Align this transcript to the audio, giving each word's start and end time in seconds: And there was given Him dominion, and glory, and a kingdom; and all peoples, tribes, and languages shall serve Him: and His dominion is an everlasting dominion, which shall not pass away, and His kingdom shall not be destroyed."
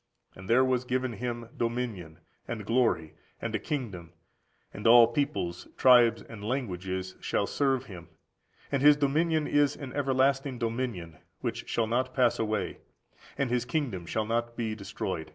And 0.33 0.49
there 0.49 0.65
was 0.65 0.83
given 0.83 1.13
Him 1.13 1.49
dominion, 1.55 2.21
and 2.47 2.65
glory, 2.65 3.13
and 3.39 3.53
a 3.53 3.59
kingdom; 3.59 4.13
and 4.73 4.87
all 4.87 5.05
peoples, 5.05 5.67
tribes, 5.77 6.23
and 6.23 6.43
languages 6.43 7.15
shall 7.19 7.45
serve 7.45 7.85
Him: 7.85 8.09
and 8.71 8.81
His 8.81 8.97
dominion 8.97 9.45
is 9.45 9.75
an 9.75 9.93
everlasting 9.93 10.57
dominion, 10.57 11.19
which 11.41 11.69
shall 11.69 11.85
not 11.85 12.15
pass 12.15 12.39
away, 12.39 12.79
and 13.37 13.51
His 13.51 13.63
kingdom 13.63 14.07
shall 14.07 14.25
not 14.25 14.55
be 14.57 14.73
destroyed." 14.73 15.29